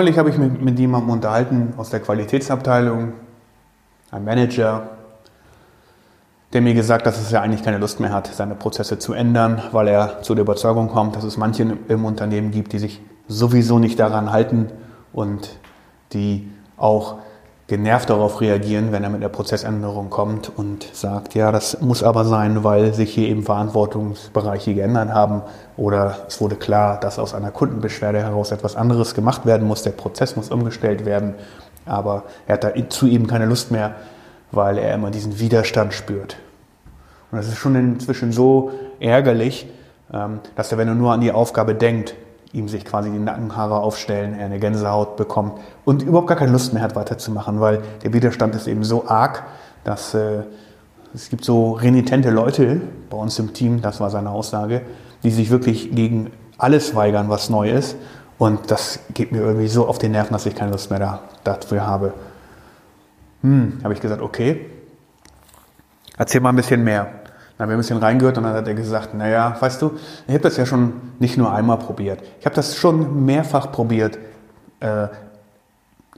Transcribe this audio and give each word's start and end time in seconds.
Neulich 0.00 0.16
habe 0.16 0.30
ich 0.30 0.38
mich 0.38 0.58
mit 0.58 0.78
jemandem 0.78 1.10
unterhalten 1.10 1.74
aus 1.76 1.90
der 1.90 2.00
Qualitätsabteilung, 2.00 3.12
ein 4.10 4.24
Manager, 4.24 4.88
der 6.54 6.62
mir 6.62 6.72
gesagt, 6.72 7.06
hat, 7.06 7.14
dass 7.14 7.30
er 7.30 7.42
eigentlich 7.42 7.62
keine 7.62 7.76
Lust 7.76 8.00
mehr 8.00 8.10
hat, 8.10 8.26
seine 8.28 8.54
Prozesse 8.54 8.98
zu 8.98 9.12
ändern, 9.12 9.60
weil 9.72 9.88
er 9.88 10.22
zu 10.22 10.34
der 10.34 10.40
Überzeugung 10.40 10.88
kommt, 10.88 11.16
dass 11.16 11.24
es 11.24 11.36
manche 11.36 11.76
im 11.86 12.04
Unternehmen 12.06 12.50
gibt, 12.50 12.72
die 12.72 12.78
sich 12.78 13.02
sowieso 13.28 13.78
nicht 13.78 14.00
daran 14.00 14.32
halten 14.32 14.68
und 15.12 15.58
die 16.14 16.50
auch 16.78 17.18
genervt 17.70 18.10
darauf 18.10 18.40
reagieren, 18.40 18.90
wenn 18.90 19.04
er 19.04 19.10
mit 19.10 19.20
einer 19.20 19.28
Prozessänderung 19.28 20.10
kommt 20.10 20.50
und 20.54 20.88
sagt, 20.92 21.36
ja, 21.36 21.52
das 21.52 21.80
muss 21.80 22.02
aber 22.02 22.24
sein, 22.24 22.64
weil 22.64 22.92
sich 22.92 23.14
hier 23.14 23.28
eben 23.28 23.44
Verantwortungsbereiche 23.44 24.74
geändert 24.74 25.10
haben 25.10 25.42
oder 25.76 26.16
es 26.26 26.40
wurde 26.40 26.56
klar, 26.56 26.98
dass 26.98 27.20
aus 27.20 27.32
einer 27.32 27.52
Kundenbeschwerde 27.52 28.18
heraus 28.18 28.50
etwas 28.50 28.74
anderes 28.74 29.14
gemacht 29.14 29.46
werden 29.46 29.68
muss, 29.68 29.84
der 29.84 29.92
Prozess 29.92 30.34
muss 30.34 30.50
umgestellt 30.50 31.04
werden, 31.04 31.34
aber 31.86 32.24
er 32.48 32.54
hat 32.54 32.64
dazu 32.64 33.06
eben 33.06 33.28
keine 33.28 33.46
Lust 33.46 33.70
mehr, 33.70 33.94
weil 34.50 34.76
er 34.76 34.92
immer 34.96 35.12
diesen 35.12 35.38
Widerstand 35.38 35.94
spürt. 35.94 36.38
Und 37.30 37.38
das 37.38 37.46
ist 37.46 37.58
schon 37.58 37.76
inzwischen 37.76 38.32
so 38.32 38.72
ärgerlich, 38.98 39.68
ähm, 40.12 40.40
dass 40.56 40.72
er, 40.72 40.78
wenn 40.78 40.88
er 40.88 40.96
nur 40.96 41.12
an 41.12 41.20
die 41.20 41.30
Aufgabe 41.30 41.76
denkt, 41.76 42.16
ihm 42.52 42.68
sich 42.68 42.84
quasi 42.84 43.10
die 43.10 43.18
Nackenhaare 43.18 43.76
aufstellen, 43.80 44.34
er 44.38 44.46
eine 44.46 44.58
Gänsehaut 44.58 45.16
bekommt 45.16 45.60
und 45.84 46.02
überhaupt 46.02 46.28
gar 46.28 46.36
keine 46.36 46.52
Lust 46.52 46.72
mehr 46.72 46.82
hat, 46.82 46.96
weiterzumachen, 46.96 47.60
weil 47.60 47.82
der 48.02 48.12
Widerstand 48.12 48.54
ist 48.54 48.66
eben 48.66 48.82
so 48.82 49.06
arg, 49.08 49.44
dass 49.84 50.14
äh, 50.14 50.42
es 51.14 51.28
gibt 51.28 51.44
so 51.44 51.72
renitente 51.72 52.30
Leute 52.30 52.80
bei 53.08 53.16
uns 53.16 53.38
im 53.38 53.52
Team, 53.52 53.82
das 53.82 54.00
war 54.00 54.10
seine 54.10 54.30
Aussage, 54.30 54.82
die 55.22 55.30
sich 55.30 55.50
wirklich 55.50 55.94
gegen 55.94 56.30
alles 56.58 56.94
weigern, 56.94 57.28
was 57.28 57.50
neu 57.50 57.70
ist. 57.70 57.96
Und 58.38 58.70
das 58.70 59.00
geht 59.12 59.32
mir 59.32 59.40
irgendwie 59.40 59.68
so 59.68 59.86
auf 59.86 59.98
den 59.98 60.12
Nerven, 60.12 60.32
dass 60.32 60.46
ich 60.46 60.54
keine 60.54 60.72
Lust 60.72 60.90
mehr 60.90 60.98
da, 60.98 61.20
dafür 61.44 61.86
habe. 61.86 62.14
Hm, 63.42 63.80
habe 63.82 63.92
ich 63.92 64.00
gesagt, 64.00 64.22
okay, 64.22 64.66
erzähl 66.16 66.40
mal 66.40 66.50
ein 66.50 66.56
bisschen 66.56 66.82
mehr. 66.82 67.19
Dann 67.60 67.66
haben 67.66 67.72
wir 67.72 67.76
ein 67.76 67.80
bisschen 67.80 67.98
reingehört 67.98 68.38
und 68.38 68.44
dann 68.44 68.54
hat 68.54 68.66
er 68.66 68.72
gesagt, 68.72 69.12
naja, 69.12 69.54
weißt 69.60 69.82
du, 69.82 69.90
ich 70.26 70.32
habe 70.32 70.42
das 70.42 70.56
ja 70.56 70.64
schon 70.64 70.94
nicht 71.18 71.36
nur 71.36 71.52
einmal 71.52 71.76
probiert. 71.76 72.22
Ich 72.38 72.46
habe 72.46 72.56
das 72.56 72.74
schon 72.74 73.26
mehrfach 73.26 73.70
probiert, 73.70 74.16
äh, 74.80 75.08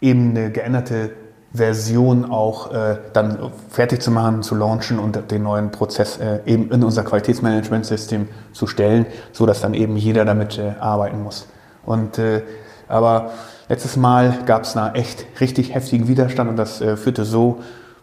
eben 0.00 0.30
eine 0.30 0.52
geänderte 0.52 1.10
Version 1.52 2.30
auch 2.30 2.72
äh, 2.72 2.98
dann 3.12 3.50
fertig 3.70 4.02
zu 4.02 4.12
machen, 4.12 4.44
zu 4.44 4.54
launchen 4.54 5.00
und 5.00 5.32
den 5.32 5.42
neuen 5.42 5.72
Prozess 5.72 6.18
äh, 6.18 6.42
eben 6.46 6.70
in 6.70 6.84
unser 6.84 7.02
Qualitätsmanagementsystem 7.02 8.28
zu 8.52 8.68
stellen, 8.68 9.06
so 9.32 9.44
dass 9.44 9.60
dann 9.60 9.74
eben 9.74 9.96
jeder 9.96 10.24
damit 10.24 10.58
äh, 10.58 10.74
arbeiten 10.78 11.24
muss. 11.24 11.48
Und 11.84 12.18
äh, 12.18 12.42
aber 12.86 13.32
letztes 13.68 13.96
Mal 13.96 14.38
gab 14.46 14.62
es 14.62 14.74
da 14.74 14.92
echt 14.92 15.26
richtig 15.40 15.74
heftigen 15.74 16.06
Widerstand 16.06 16.50
und 16.50 16.56
das 16.56 16.80
äh, 16.80 16.96
führte 16.96 17.24
so, 17.24 17.58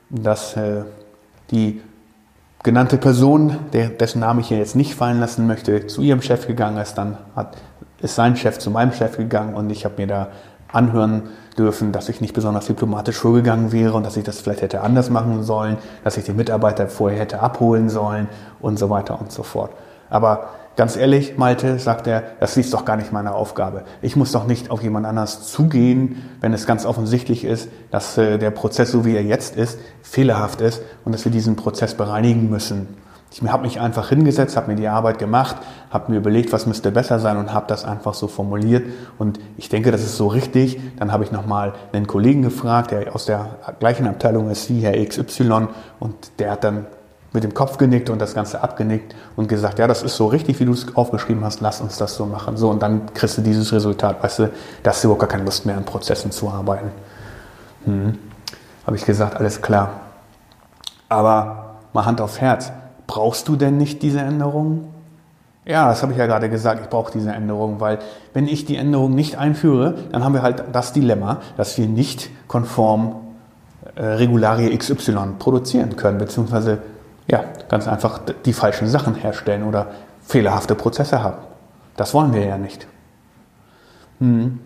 dass 0.10 0.58
äh, 0.58 0.84
die 1.52 1.80
genannte 2.64 2.98
Person, 2.98 3.58
der, 3.74 3.90
dessen 3.90 4.20
Namen 4.20 4.42
ich 4.42 4.48
hier 4.50 4.58
jetzt 4.58 4.76
nicht 4.76 4.96
fallen 4.96 5.20
lassen 5.20 5.48
möchte, 5.48 5.88
zu 5.88 6.02
ihrem 6.02 6.22
Chef 6.22 6.48
gegangen 6.48 6.78
ist. 6.78 6.96
Dann 6.96 7.18
hat, 7.36 7.58
ist 8.02 8.16
sein 8.16 8.36
Chef 8.36 8.60
zu 8.60 8.72
meinem 8.72 8.94
Chef 8.94 9.18
gegangen 9.18 9.54
und 9.54 9.70
ich 9.70 9.86
habe 9.86 9.96
mir 9.98 10.08
da 10.08 10.28
anhören 10.72 11.24
dürfen, 11.58 11.92
dass 11.92 12.10
ich 12.10 12.22
nicht 12.22 12.34
besonders 12.34 12.68
diplomatisch 12.68 13.18
vorgegangen 13.18 13.72
wäre 13.72 13.94
und 13.94 14.06
dass 14.06 14.18
ich 14.18 14.24
das 14.24 14.40
vielleicht 14.40 14.62
hätte 14.62 14.82
anders 14.82 15.10
machen 15.10 15.44
sollen, 15.44 15.78
dass 16.04 16.18
ich 16.18 16.24
die 16.24 16.32
Mitarbeiter 16.32 16.88
vorher 16.88 17.20
hätte 17.20 17.40
abholen 17.40 17.90
sollen 17.90 18.28
und 18.62 18.78
so 18.78 18.90
weiter 18.90 19.20
und 19.20 19.32
so 19.32 19.44
fort. 19.44 19.72
Aber 20.10 20.50
Ganz 20.80 20.96
ehrlich, 20.96 21.38
Malte, 21.38 21.78
sagt 21.78 22.08
er, 22.08 22.24
das 22.40 22.56
ist 22.56 22.74
doch 22.74 22.86
gar 22.86 22.96
nicht 22.96 23.12
meine 23.12 23.36
Aufgabe. 23.36 23.84
Ich 24.02 24.16
muss 24.16 24.32
doch 24.32 24.48
nicht 24.48 24.72
auf 24.72 24.82
jemand 24.82 25.06
anders 25.06 25.52
zugehen, 25.52 26.24
wenn 26.40 26.54
es 26.54 26.66
ganz 26.66 26.86
offensichtlich 26.86 27.44
ist, 27.44 27.68
dass 27.92 28.18
äh, 28.18 28.38
der 28.38 28.52
Prozess, 28.52 28.90
so 28.90 29.04
wie 29.04 29.14
er 29.14 29.22
jetzt 29.22 29.58
ist, 29.58 29.78
fehlerhaft 30.04 30.62
ist 30.62 30.82
und 31.04 31.12
dass 31.12 31.26
wir 31.26 31.34
diesen 31.34 31.58
Prozess 31.58 31.96
bereinigen 31.96 32.50
müssen. 32.50 32.88
Ich 33.30 33.44
habe 33.44 33.64
mich 33.64 33.82
einfach 33.82 34.08
hingesetzt, 34.08 34.56
habe 34.56 34.72
mir 34.72 34.78
die 34.78 34.88
Arbeit 34.88 35.20
gemacht, 35.20 35.58
habe 35.90 36.14
mir 36.14 36.18
überlegt, 36.20 36.54
was 36.54 36.66
müsste 36.66 36.92
besser 36.92 37.20
sein 37.20 37.36
und 37.36 37.54
habe 37.54 37.68
das 37.68 37.84
einfach 37.84 38.14
so 38.14 38.30
formuliert. 38.30 38.86
Und 39.18 39.38
ich 39.58 39.68
denke, 39.68 39.92
das 39.92 40.02
ist 40.02 40.16
so 40.16 40.28
richtig. 40.28 40.80
Dann 40.98 41.12
habe 41.12 41.26
ich 41.26 41.34
nochmal 41.34 41.74
einen 41.92 42.08
Kollegen 42.08 42.42
gefragt, 42.42 42.92
der 42.92 43.14
aus 43.14 43.26
der 43.26 43.58
gleichen 43.80 44.08
Abteilung 44.08 44.50
ist 44.50 44.70
wie 44.70 44.80
Herr 44.80 44.94
XY 45.06 45.68
und 46.00 46.16
der 46.40 46.52
hat 46.52 46.64
dann 46.64 46.88
mit 47.32 47.44
dem 47.44 47.54
Kopf 47.54 47.78
genickt 47.78 48.10
und 48.10 48.20
das 48.20 48.34
Ganze 48.34 48.64
abgenickt 48.64 49.16
und 49.36 49.48
gesagt, 49.48 49.78
ja, 49.80 49.88
das 49.88 50.02
ist 50.02 50.16
so 50.16 50.28
richtig, 50.28 50.60
wie 50.60 50.66
du 50.66 50.74
es 50.74 50.96
aufgeschrieben 50.96 51.44
hast, 51.44 51.62
lass 51.62 51.80
uns 51.80 51.98
das 51.98 52.16
so 52.16 52.26
machen. 52.26 52.58
So, 52.58 52.70
und 52.70 52.82
dann 52.82 53.14
kriegst 53.14 53.38
du 53.38 53.42
dieses 53.42 53.72
Resultat, 53.72 54.24
weißt 54.24 54.40
du, 54.40 54.50
da 54.84 54.92
hast 54.92 55.04
du 55.04 55.08
überhaupt 55.08 55.22
gar 55.22 55.30
keine 55.30 55.44
Lust 55.44 55.66
mehr 55.66 55.78
an 55.78 55.86
Prozessen 55.86 56.32
zu 56.32 56.50
arbeiten. 56.50 56.90
Hm. 57.86 58.18
Habe 58.86 58.96
ich 58.96 59.06
gesagt, 59.06 59.38
alles 59.38 59.62
klar. 59.62 59.92
Aber 61.08 61.76
mal 61.94 62.06
Hand 62.06 62.22
aufs 62.22 62.42
Herz, 62.42 62.72
brauchst 63.06 63.48
du 63.48 63.56
denn 63.56 63.78
nicht 63.78 64.02
diese 64.02 64.20
Änderungen? 64.20 64.86
Ja, 65.66 65.90
das 65.90 66.02
habe 66.02 66.14
ich 66.14 66.18
ja 66.18 66.26
gerade 66.26 66.50
gesagt, 66.50 66.82
ich 66.82 66.90
brauche 66.90 67.12
diese 67.12 67.32
Änderung, 67.32 67.80
weil 67.80 68.00
wenn 68.34 68.48
ich 68.48 68.66
die 68.66 68.76
Änderung 68.76 69.14
nicht 69.14 69.38
einführe, 69.38 69.96
dann 70.12 70.24
haben 70.24 70.34
wir 70.34 70.42
halt 70.42 70.64
das 70.72 70.94
Dilemma, 70.94 71.42
dass 71.58 71.78
wir 71.78 71.86
nicht 71.86 72.32
konform 72.48 73.18
äh, 73.96 74.04
Regularie 74.04 74.76
XY 74.76 75.36
produzieren 75.38 75.96
können, 75.96 76.18
beziehungsweise 76.18 76.80
ja, 77.30 77.44
ganz 77.70 77.88
einfach 77.88 78.20
die 78.46 78.54
falschen 78.54 78.88
Sachen 78.88 79.16
herstellen 79.16 79.64
oder 79.64 79.88
fehlerhafte 80.22 80.76
Prozesse 80.76 81.22
haben. 81.22 81.38
Das 81.96 82.14
wollen 82.14 82.34
wir 82.34 82.46
ja 82.46 82.58
nicht. 82.58 82.88
Hm. 84.20 84.60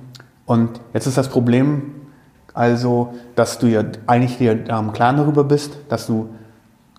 Und 0.46 0.80
jetzt 0.94 1.08
ist 1.08 1.18
das 1.18 1.30
Problem 1.30 1.96
also, 2.54 3.14
dass 3.36 3.58
du 3.58 3.68
ja 3.68 3.84
eigentlich 4.06 4.38
dir 4.38 4.52
im 4.52 4.94
Klaren 4.94 5.18
darüber 5.18 5.44
bist, 5.44 5.78
dass 5.90 6.06
du 6.06 6.30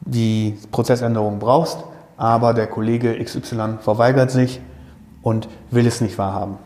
die 0.01 0.59
Prozessänderung 0.73 1.39
brauchst, 1.39 1.79
aber 2.17 2.55
der 2.55 2.67
Kollege 2.67 3.23
XY 3.23 3.79
verweigert 3.81 4.31
sich 4.31 4.61
und 5.23 5.49
will 5.71 5.87
es 5.87 6.01
nicht 6.01 6.19
wahrhaben. 6.19 6.59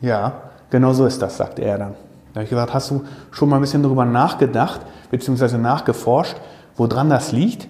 Ja, 0.00 0.34
genau 0.70 0.92
so 0.92 1.04
ist 1.06 1.20
das, 1.20 1.36
sagte 1.36 1.62
er 1.62 1.78
dann. 1.78 1.94
Da 2.32 2.36
habe 2.36 2.44
ich 2.44 2.50
gesagt, 2.50 2.72
hast 2.72 2.90
du 2.90 3.04
schon 3.32 3.48
mal 3.48 3.56
ein 3.56 3.62
bisschen 3.62 3.82
darüber 3.82 4.04
nachgedacht, 4.04 4.80
beziehungsweise 5.10 5.58
nachgeforscht, 5.58 6.36
woran 6.76 7.10
das 7.10 7.32
liegt? 7.32 7.68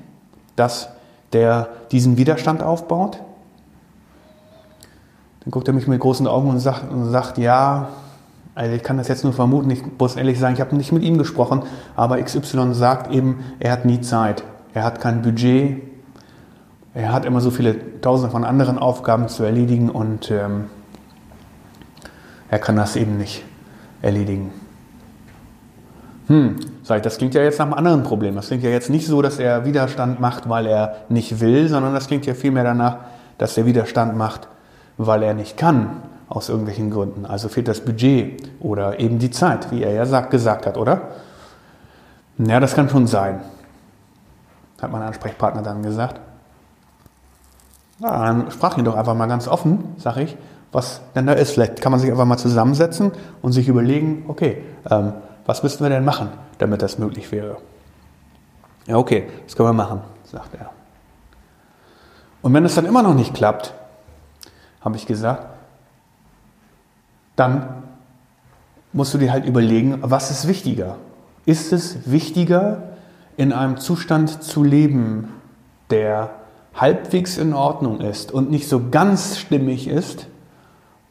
Dass 0.59 0.89
der 1.33 1.69
diesen 1.91 2.17
Widerstand 2.17 2.63
aufbaut? 2.63 3.19
Dann 5.41 5.51
guckt 5.51 5.69
er 5.69 5.75
mich 5.75 5.87
mit 5.87 6.01
großen 6.01 6.27
Augen 6.27 6.51
und 6.51 6.59
sagt, 6.59 6.91
und 6.91 7.11
sagt 7.11 7.39
ja, 7.39 7.89
also 8.55 8.75
ich 8.75 8.83
kann 8.83 8.97
das 8.97 9.09
jetzt 9.09 9.23
nur 9.23 9.33
vermuten, 9.33 9.71
ich 9.71 9.83
muss 9.99 10.17
ehrlich 10.17 10.39
sagen, 10.39 10.55
ich 10.55 10.61
habe 10.61 10.75
nicht 10.75 10.91
mit 10.91 11.05
ihm 11.05 11.17
gesprochen, 11.17 11.63
aber 11.95 12.21
XY 12.21 12.75
sagt 12.75 13.13
eben, 13.13 13.45
er 13.61 13.71
hat 13.71 13.85
nie 13.85 14.01
Zeit, 14.01 14.43
er 14.75 14.83
hat 14.83 15.01
kein 15.01 15.23
Budget, 15.23 15.81
er 16.93 17.13
hat 17.13 17.25
immer 17.25 17.41
so 17.41 17.53
viele 17.53 18.01
Tausende 18.01 18.33
von 18.33 18.45
anderen 18.45 18.79
Aufgaben 18.79 19.29
zu 19.29 19.45
erledigen 19.45 19.91
und 19.91 20.31
ähm, 20.33 20.65
er 22.51 22.59
kann 22.59 22.75
das 22.75 22.97
eben 22.97 23.17
nicht 23.19 23.45
erledigen. 24.03 24.51
Hm, 26.29 26.57
sag 26.83 26.99
ich, 26.99 27.03
das 27.03 27.17
klingt 27.17 27.35
ja 27.35 27.43
jetzt 27.43 27.59
nach 27.59 27.67
einem 27.67 27.75
anderen 27.75 28.03
Problem. 28.03 28.35
Das 28.35 28.49
klingt 28.49 28.63
ja 28.63 28.69
jetzt 28.69 28.91
nicht 28.91 29.07
so, 29.07 29.23
dass 29.23 29.39
er 29.39 29.65
Widerstand 29.65 30.21
macht, 30.21 30.49
weil 30.49 30.67
er 30.67 30.97
nicht 31.09 31.41
will, 31.41 31.69
sondern 31.69 31.95
das 31.95 32.07
klingt 32.07 32.27
ja 32.27 32.35
vielmehr 32.35 32.65
danach, 32.65 32.99
dass 33.39 33.57
er 33.57 33.65
Widerstand 33.65 34.15
macht, 34.15 34.47
weil 34.99 35.23
er 35.23 35.33
nicht 35.33 35.57
kann, 35.57 36.03
aus 36.29 36.51
irgendwelchen 36.51 36.91
Gründen. 36.91 37.25
Also 37.25 37.49
fehlt 37.49 37.67
das 37.67 37.81
Budget 37.81 38.47
oder 38.61 39.01
eben 39.01 39.19
die 39.19 39.31
Zeit, 39.31 39.71
wie 39.71 39.83
er 39.83 39.93
ja 39.93 40.05
sagt, 40.05 40.31
gesagt 40.31 40.67
hat, 40.67 40.77
oder? 40.77 41.01
Ja, 42.37 42.61
das 42.61 42.75
kann 42.75 42.91
schon 42.91 43.07
sein, 43.07 43.41
hat 44.83 44.93
mein 44.93 45.03
Ansprechpartner 45.03 45.63
dann 45.63 45.83
gesagt. 45.83 46.21
Ja, 48.01 48.27
dann 48.27 48.51
sprach 48.51 48.77
ihn 48.77 48.85
doch 48.85 48.97
einfach 48.97 49.15
mal 49.15 49.27
ganz 49.27 49.49
offen, 49.49 49.83
sag 49.97 50.19
ich, 50.19 50.37
was 50.73 51.01
denn 51.15 51.27
da 51.27 51.33
ist. 51.33 51.53
Vielleicht 51.53 51.81
kann 51.81 51.91
man 51.91 52.01
sich 52.01 52.11
einfach 52.11 52.27
mal 52.27 52.37
zusammensetzen 52.37 53.13
und 53.41 53.53
sich 53.53 53.67
überlegen, 53.67 54.27
okay, 54.29 54.63
ähm, 54.89 55.15
was 55.49 55.63
müssten 55.63 55.83
wir 55.83 55.89
denn 55.89 56.05
machen, 56.05 56.29
damit 56.59 56.83
das 56.83 56.99
möglich 56.99 57.33
wäre? 57.33 57.57
Ja, 58.87 58.99
okay, 58.99 59.29
das 59.47 59.57
können 59.57 59.71
wir 59.71 59.73
machen, 59.73 60.03
sagt 60.25 60.55
er. 60.55 60.73
Und 62.43 62.53
wenn 62.53 62.67
es 62.67 62.75
dann 62.75 62.85
immer 62.85 63.03
noch 63.03 63.15
nicht 63.15 63.33
klappt, 63.33 63.73
habe 64.83 64.97
ich 64.97 65.07
gesagt, 65.07 65.47
dann 67.35 67.83
musst 68.93 69.15
du 69.15 69.19
dir 69.19 69.33
halt 69.33 69.47
überlegen, 69.47 69.97
was 70.03 70.31
ist 70.31 70.47
wichtiger? 70.49 70.97
Ist 71.47 71.73
es 71.73 72.11
wichtiger, 72.11 72.83
in 73.39 73.55
einem 73.55 73.79
Zustand 73.79 74.43
zu 74.43 74.63
leben, 74.63 75.33
der 75.89 76.29
halbwegs 76.75 77.39
in 77.39 77.55
Ordnung 77.55 78.03
ist 78.03 78.33
und 78.33 78.51
nicht 78.51 78.69
so 78.69 78.91
ganz 78.91 79.39
stimmig 79.39 79.89
ist 79.89 80.27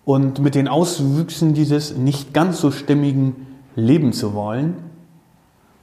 und 0.06 0.38
mit 0.38 0.54
den 0.54 0.68
Auswüchsen 0.68 1.56
dieses 1.56 1.98
nicht 1.98 2.36
ganz 2.36 2.62
so 2.62 2.69
stimmigen 2.69 3.46
leben 3.77 4.12
zu 4.12 4.33
wollen. 4.33 4.75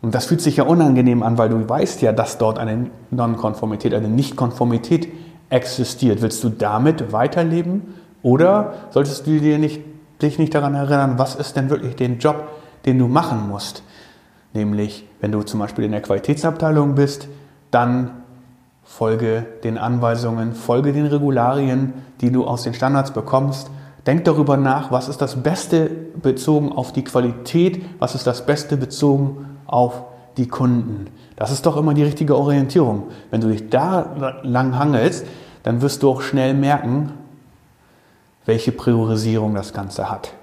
Und 0.03 0.15
das 0.15 0.27
fühlt 0.27 0.43
sich 0.43 0.59
ja 0.59 0.65
unangenehm 0.65 1.23
an, 1.23 1.39
weil 1.39 1.49
du 1.49 1.67
weißt 1.67 2.03
ja, 2.03 2.13
dass 2.13 2.37
dort 2.37 2.59
eine 2.59 2.91
Nonkonformität, 3.11 3.95
eine 3.95 4.09
Nichtkonformität 4.09 5.09
existiert. 5.49 6.21
Willst 6.21 6.45
du 6.45 6.51
damit 6.51 7.11
weiterleben 7.13 7.95
oder 8.23 8.75
solltest 8.91 9.27
du 9.27 9.41
dir 9.41 9.59
nicht 9.59 9.81
dich 10.23 10.39
nicht 10.39 10.55
daran 10.55 10.75
erinnern, 10.75 11.19
was 11.19 11.35
ist 11.35 11.57
denn 11.57 11.71
wirklich 11.71 11.97
den 11.97 12.19
Job, 12.19 12.49
den 12.85 12.99
du 12.99 13.09
machen 13.09 13.49
musst. 13.49 13.83
Nämlich, 14.53 15.07
wenn 15.21 15.33
du 15.33 15.43
zum 15.43 15.61
Beispiel 15.61 15.85
in 15.85 15.93
der 15.93 16.03
Qualitätsabteilung 16.03 16.95
bist, 16.95 17.29
dann 17.71 18.11
folge 18.85 19.47
den 19.65 19.79
Anweisungen, 19.79 20.55
folge 20.55 20.93
den 20.93 21.07
Regularien, 21.07 21.95
die 22.21 22.31
du 22.31 22.45
aus 22.45 22.63
den 22.63 22.75
Standards 22.75 23.13
bekommst. 23.13 23.71
Denk 24.07 24.25
darüber 24.25 24.57
nach, 24.57 24.93
was 24.93 25.09
ist 25.09 25.23
das 25.23 25.43
Beste 25.43 25.91
bezogen 26.21 26.73
auf 26.73 26.93
die 26.93 27.05
Qualität, 27.05 27.85
was 27.99 28.15
ist 28.15 28.27
das 28.27 28.45
Beste 28.45 28.77
bezogen 28.77 29.59
auf 29.67 30.03
die 30.37 30.49
Kunden. 30.49 31.07
Das 31.37 31.51
ist 31.51 31.65
doch 31.65 31.77
immer 31.77 31.95
die 31.95 32.03
richtige 32.03 32.37
Orientierung. 32.37 33.05
Wenn 33.31 33.41
du 33.41 33.49
dich 33.49 33.71
da 33.71 34.41
lang 34.43 34.79
hangelst, 34.79 35.27
dann 35.63 35.81
wirst 35.81 36.03
du 36.03 36.11
auch 36.11 36.21
schnell 36.21 36.55
merken, 36.55 37.13
welche 38.45 38.73
Priorisierung 38.73 39.55
das 39.55 39.73
Ganze 39.73 40.11
hat. 40.11 40.35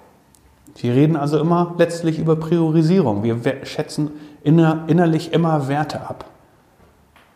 Wir 0.78 0.94
reden 0.94 1.16
also 1.16 1.38
immer 1.38 1.75
letztlich 1.78 2.18
über 2.18 2.36
Priorisierung. 2.36 3.24
Wir 3.24 3.38
schätzen 3.66 4.12
inner, 4.44 4.86
innerlich 4.88 5.34
immer 5.34 5.68
Werte 5.68 6.02
ab. 6.02 6.25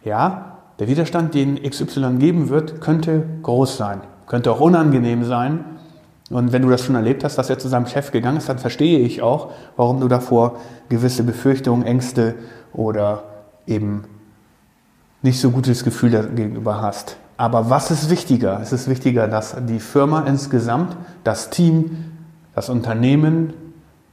Ja, 0.04 0.58
der 0.80 0.88
Widerstand, 0.88 1.34
den 1.36 1.62
XY 1.62 2.16
geben 2.18 2.50
wird, 2.50 2.82
könnte 2.82 3.24
groß 3.44 3.78
sein, 3.78 4.02
könnte 4.28 4.52
auch 4.52 4.60
unangenehm 4.60 5.24
sein. 5.24 5.66
Und 6.32 6.52
wenn 6.52 6.64
du 6.64 6.70
das 6.70 6.82
schon 6.82 6.96
erlebt 6.96 7.24
hast, 7.24 7.38
dass 7.38 7.50
er 7.50 7.60
zu 7.60 7.68
seinem 7.68 7.86
Chef 7.86 8.12
gegangen 8.12 8.38
ist, 8.38 8.50
dann 8.50 8.58
verstehe 8.58 9.00
ich 9.00 9.22
auch, 9.22 9.52
warum 9.76 10.00
du 10.00 10.08
davor 10.08 10.58
gewisse 10.90 11.24
Befürchtungen, 11.24 11.86
Ängste 11.86 12.36
oder 12.74 13.24
eben 13.68 14.06
nicht 15.22 15.40
so 15.40 15.52
gutes 15.52 15.84
Gefühl 15.84 16.12
gegenüber 16.36 16.82
hast. 16.82 17.18
Aber 17.38 17.70
was 17.70 17.92
ist 17.92 18.10
wichtiger? 18.10 18.60
Es 18.62 18.72
ist 18.72 18.90
wichtiger, 18.90 19.28
dass 19.28 19.56
die 19.68 19.80
Firma 19.80 20.22
insgesamt, 20.22 20.96
das 21.24 21.50
Team, 21.50 22.12
das 22.56 22.70
Unternehmen 22.70 23.54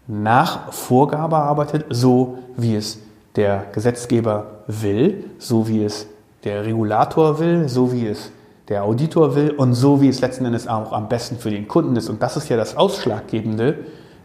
nach 0.07 0.73
Vorgabe 0.73 1.37
arbeitet, 1.37 1.87
so 1.91 2.39
wie 2.57 2.75
es 2.75 2.99
der 3.37 3.67
Gesetzgeber 3.73 4.47
will, 4.67 5.25
so 5.39 5.69
wie 5.69 5.85
es 5.85 6.07
der 6.45 6.65
Regulator 6.65 7.39
will, 7.39 7.69
so 7.69 7.93
wie 7.93 8.07
es 8.07 8.33
der 8.73 8.85
Auditor 8.85 9.35
will 9.37 9.51
und 9.51 9.75
so 9.75 10.01
wie 10.01 10.09
es 10.09 10.23
letzten 10.23 10.47
Endes 10.47 10.67
auch 10.67 10.93
am 10.93 11.11
besten 11.11 11.37
für 11.37 11.51
den 11.51 11.69
Kunden 11.69 11.95
ist. 11.95 12.09
Und 12.09 12.23
das 12.23 12.39
ist 12.39 12.49
ja 12.49 12.57
das 12.57 12.75
Ausschlaggebende. 12.75 13.81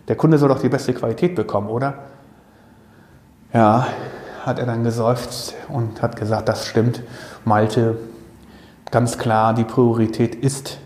Der 0.07 0.15
Kunde 0.15 0.37
soll 0.37 0.47
doch 0.47 0.61
die 0.61 0.69
beste 0.69 0.93
Qualität 0.93 1.35
bekommen, 1.35 1.67
oder? 1.67 1.95
Ja, 3.53 3.87
hat 4.45 4.57
er 4.57 4.65
dann 4.65 4.85
geseufzt 4.85 5.53
und 5.67 6.01
hat 6.01 6.15
gesagt, 6.15 6.47
das 6.47 6.65
stimmt, 6.65 7.03
Malte, 7.43 7.97
ganz 8.89 9.17
klar, 9.17 9.53
die 9.53 9.65
Priorität 9.65 10.33
ist 10.33 10.77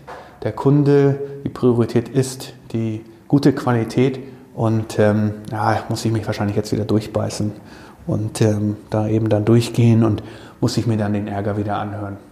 der 0.42 0.50
Kunde, 0.50 1.20
die 1.44 1.48
Priorität 1.48 2.08
ist 2.08 2.54
die 2.72 3.04
gute 3.28 3.52
Qualität 3.52 4.18
und 4.56 4.98
ähm, 4.98 5.34
ja, 5.52 5.84
muss 5.88 6.04
ich 6.04 6.10
mich 6.10 6.26
wahrscheinlich 6.26 6.56
jetzt 6.56 6.72
wieder 6.72 6.84
durchbeißen 6.84 7.52
und 8.08 8.40
ähm, 8.40 8.76
da 8.90 9.06
eben 9.06 9.28
dann 9.28 9.44
durchgehen 9.44 10.02
und 10.02 10.24
muss 10.60 10.76
ich 10.76 10.88
mir 10.88 10.96
dann 10.96 11.12
den 11.12 11.28
Ärger 11.28 11.56
wieder 11.56 11.76
anhören. 11.78 12.31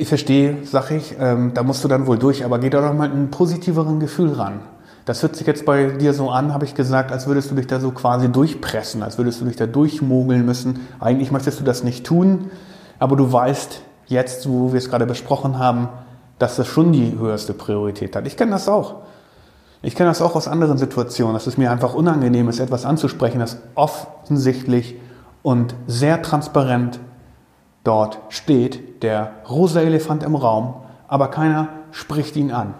Ich 0.00 0.06
verstehe, 0.06 0.58
sag 0.62 0.92
ich, 0.92 1.16
ähm, 1.18 1.52
da 1.54 1.64
musst 1.64 1.82
du 1.82 1.88
dann 1.88 2.06
wohl 2.06 2.18
durch, 2.18 2.44
aber 2.44 2.60
geh 2.60 2.70
doch 2.70 2.82
noch 2.82 2.94
mal 2.94 3.08
mit 3.08 3.16
einem 3.16 3.30
positiveren 3.30 3.98
Gefühl 3.98 4.32
ran. 4.32 4.60
Das 5.06 5.22
hört 5.22 5.34
sich 5.34 5.46
jetzt 5.46 5.64
bei 5.64 5.86
dir 5.86 6.12
so 6.12 6.30
an, 6.30 6.54
habe 6.54 6.64
ich 6.64 6.76
gesagt, 6.76 7.10
als 7.10 7.26
würdest 7.26 7.50
du 7.50 7.56
dich 7.56 7.66
da 7.66 7.80
so 7.80 7.90
quasi 7.90 8.28
durchpressen, 8.30 9.02
als 9.02 9.18
würdest 9.18 9.40
du 9.40 9.46
dich 9.46 9.56
da 9.56 9.66
durchmogeln 9.66 10.46
müssen. 10.46 10.86
Eigentlich 11.00 11.32
möchtest 11.32 11.58
du 11.58 11.64
das 11.64 11.82
nicht 11.82 12.06
tun, 12.06 12.52
aber 13.00 13.16
du 13.16 13.32
weißt 13.32 13.80
jetzt, 14.06 14.48
wo 14.48 14.72
wir 14.72 14.78
es 14.78 14.88
gerade 14.88 15.04
besprochen 15.04 15.58
haben, 15.58 15.88
dass 16.38 16.54
das 16.54 16.68
schon 16.68 16.92
die 16.92 17.18
höchste 17.18 17.52
Priorität 17.52 18.14
hat. 18.14 18.24
Ich 18.26 18.36
kenne 18.36 18.52
das 18.52 18.68
auch. 18.68 18.96
Ich 19.82 19.96
kenne 19.96 20.10
das 20.10 20.22
auch 20.22 20.36
aus 20.36 20.46
anderen 20.46 20.78
Situationen, 20.78 21.34
dass 21.34 21.48
es 21.48 21.58
mir 21.58 21.72
einfach 21.72 21.94
unangenehm 21.94 22.48
ist, 22.48 22.60
etwas 22.60 22.84
anzusprechen, 22.84 23.40
das 23.40 23.58
offensichtlich 23.74 24.96
und 25.42 25.74
sehr 25.88 26.22
transparent 26.22 27.00
dort 27.88 28.18
steht, 28.28 29.02
der 29.02 29.32
rosa 29.48 29.80
Elefant 29.80 30.22
im 30.22 30.34
Raum, 30.34 30.74
aber 31.08 31.28
keiner 31.28 31.68
spricht 31.90 32.36
ihn 32.36 32.52
an. 32.52 32.74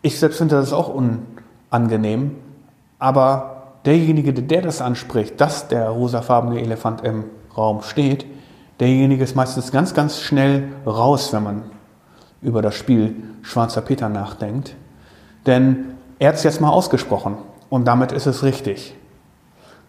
Ich 0.00 0.18
selbst 0.18 0.38
finde 0.38 0.56
das 0.56 0.72
auch 0.72 0.88
unangenehm, 0.88 2.36
aber 2.98 3.74
derjenige, 3.84 4.32
der 4.32 4.62
das 4.62 4.80
anspricht, 4.80 5.38
dass 5.42 5.68
der 5.68 5.90
rosafarbene 5.90 6.60
Elefant 6.60 7.04
im 7.04 7.24
Raum 7.54 7.82
steht, 7.82 8.24
derjenige 8.80 9.24
ist 9.24 9.36
meistens 9.36 9.70
ganz, 9.72 9.92
ganz 9.92 10.20
schnell 10.20 10.68
raus, 10.86 11.34
wenn 11.34 11.42
man 11.42 11.62
über 12.40 12.62
das 12.62 12.74
Spiel 12.74 13.14
Schwarzer 13.42 13.82
Peter 13.82 14.08
nachdenkt. 14.08 14.74
Denn 15.44 15.96
er 16.18 16.28
hat 16.28 16.36
es 16.36 16.44
jetzt 16.44 16.62
mal 16.62 16.70
ausgesprochen 16.70 17.36
und 17.68 17.86
damit 17.86 18.12
ist 18.12 18.26
es 18.26 18.42
richtig. 18.42 18.94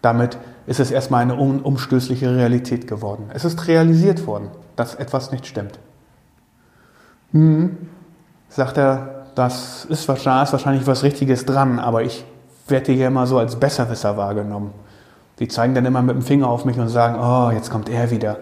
Damit 0.02 0.36
ist 0.68 0.80
es 0.80 0.90
erstmal 0.90 1.22
eine 1.22 1.34
umstößliche 1.34 2.36
Realität 2.36 2.86
geworden. 2.86 3.30
Es 3.32 3.46
ist 3.46 3.66
realisiert 3.66 4.26
worden, 4.26 4.50
dass 4.76 4.94
etwas 4.94 5.32
nicht 5.32 5.46
stimmt. 5.46 5.78
Hm, 7.32 7.88
sagt 8.50 8.76
er, 8.76 9.24
das 9.34 9.86
ist 9.86 10.06
wahrscheinlich 10.08 10.86
was 10.86 11.02
Richtiges 11.04 11.46
dran, 11.46 11.78
aber 11.78 12.02
ich 12.02 12.22
werde 12.66 12.92
hier 12.92 13.06
immer 13.06 13.26
so 13.26 13.38
als 13.38 13.56
Besserwisser 13.56 14.18
wahrgenommen. 14.18 14.72
Die 15.38 15.48
zeigen 15.48 15.74
dann 15.74 15.86
immer 15.86 16.02
mit 16.02 16.16
dem 16.16 16.22
Finger 16.22 16.48
auf 16.48 16.66
mich 16.66 16.78
und 16.78 16.88
sagen, 16.88 17.18
oh, 17.18 17.50
jetzt 17.50 17.70
kommt 17.70 17.88
er 17.88 18.10
wieder. 18.10 18.36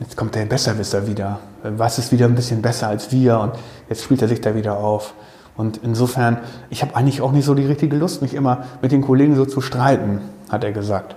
Jetzt 0.00 0.16
kommt 0.16 0.34
der 0.34 0.46
Besserwisser 0.46 1.06
wieder. 1.06 1.40
Was 1.62 1.98
ist 1.98 2.10
wieder 2.10 2.24
ein 2.24 2.36
bisschen 2.36 2.62
besser 2.62 2.88
als 2.88 3.12
wir 3.12 3.38
und 3.38 3.52
jetzt 3.90 4.02
spielt 4.02 4.22
er 4.22 4.28
sich 4.28 4.40
da 4.40 4.54
wieder 4.54 4.78
auf. 4.78 5.12
Und 5.58 5.80
insofern, 5.82 6.38
ich 6.70 6.80
habe 6.80 6.96
eigentlich 6.96 7.20
auch 7.20 7.32
nicht 7.32 7.44
so 7.44 7.52
die 7.52 7.66
richtige 7.66 7.96
Lust, 7.96 8.22
mich 8.22 8.32
immer 8.32 8.64
mit 8.80 8.92
den 8.92 9.02
Kollegen 9.02 9.34
so 9.36 9.44
zu 9.44 9.60
streiten, 9.60 10.20
hat 10.48 10.64
er 10.64 10.72
gesagt. 10.72 11.16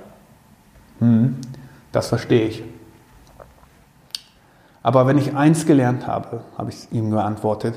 Hm, 0.99 1.37
das 1.91 2.07
verstehe 2.07 2.47
ich. 2.47 2.63
Aber 4.83 5.05
wenn 5.07 5.17
ich 5.17 5.35
eins 5.35 5.65
gelernt 5.65 6.07
habe, 6.07 6.41
habe 6.57 6.71
ich 6.71 6.91
ihm 6.91 7.11
geantwortet, 7.11 7.75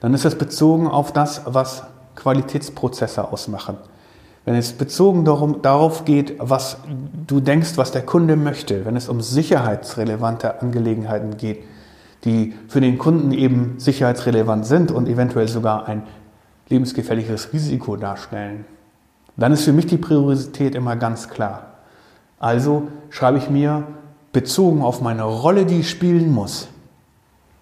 dann 0.00 0.14
ist 0.14 0.24
es 0.24 0.36
bezogen 0.36 0.86
auf 0.86 1.12
das, 1.12 1.42
was 1.46 1.84
Qualitätsprozesse 2.14 3.32
ausmachen. 3.32 3.76
Wenn 4.44 4.54
es 4.54 4.72
bezogen 4.72 5.24
darum, 5.24 5.62
darauf 5.62 6.04
geht, 6.04 6.36
was 6.38 6.78
du 7.26 7.40
denkst, 7.40 7.76
was 7.76 7.92
der 7.92 8.02
Kunde 8.02 8.36
möchte, 8.36 8.84
wenn 8.84 8.96
es 8.96 9.08
um 9.08 9.20
sicherheitsrelevante 9.20 10.60
Angelegenheiten 10.62 11.36
geht, 11.36 11.64
die 12.24 12.54
für 12.66 12.80
den 12.80 12.98
Kunden 12.98 13.32
eben 13.32 13.74
sicherheitsrelevant 13.78 14.66
sind 14.66 14.90
und 14.90 15.06
eventuell 15.06 15.48
sogar 15.48 15.86
ein 15.86 16.02
lebensgefährliches 16.68 17.52
Risiko 17.52 17.96
darstellen, 17.96 18.64
dann 19.38 19.52
ist 19.52 19.64
für 19.64 19.72
mich 19.72 19.86
die 19.86 19.96
Priorität 19.96 20.74
immer 20.74 20.96
ganz 20.96 21.28
klar. 21.28 21.74
Also 22.38 22.88
schreibe 23.10 23.38
ich 23.38 23.48
mir 23.48 23.84
bezogen 24.32 24.82
auf 24.82 25.00
meine 25.00 25.22
Rolle, 25.22 25.64
die 25.64 25.80
ich 25.80 25.90
spielen 25.90 26.32
muss, 26.32 26.68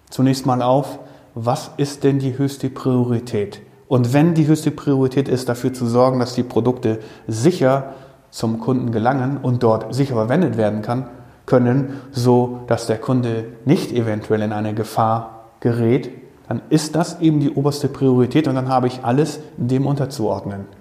zunächst 0.09 0.45
mal 0.45 0.61
auf, 0.61 0.99
was 1.35 1.71
ist 1.77 2.03
denn 2.03 2.19
die 2.19 2.37
höchste 2.37 2.69
Priorität? 2.69 3.61
Und 3.87 4.11
wenn 4.11 4.33
die 4.33 4.47
höchste 4.47 4.71
Priorität 4.71 5.29
ist, 5.29 5.47
dafür 5.47 5.73
zu 5.73 5.85
sorgen, 5.85 6.19
dass 6.19 6.35
die 6.35 6.43
Produkte 6.43 6.99
sicher 7.27 7.93
zum 8.31 8.59
Kunden 8.59 8.91
gelangen 8.91 9.37
und 9.41 9.63
dort 9.63 9.93
sicher 9.93 10.15
verwendet 10.15 10.57
werden 10.57 10.81
kann, 10.81 11.07
können, 11.45 12.01
so 12.11 12.61
dass 12.67 12.87
der 12.87 12.97
Kunde 12.97 13.45
nicht 13.65 13.93
eventuell 13.93 14.41
in 14.41 14.51
eine 14.51 14.73
Gefahr 14.73 15.45
gerät, 15.59 16.11
dann 16.49 16.61
ist 16.69 16.95
das 16.95 17.21
eben 17.21 17.39
die 17.39 17.51
oberste 17.51 17.87
Priorität 17.87 18.47
und 18.47 18.55
dann 18.55 18.67
habe 18.67 18.87
ich 18.87 19.03
alles 19.03 19.39
dem 19.57 19.85
unterzuordnen. 19.85 20.76